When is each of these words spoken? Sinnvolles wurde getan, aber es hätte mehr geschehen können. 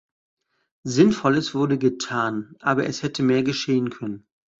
Sinnvolles 0.83 1.53
wurde 1.53 1.77
getan, 1.77 2.55
aber 2.59 2.87
es 2.87 3.03
hätte 3.03 3.21
mehr 3.21 3.43
geschehen 3.43 3.91
können. 3.91 4.25